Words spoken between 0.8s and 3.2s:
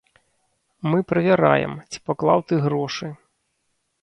Мы правяраем, ці паклаў ты грошы.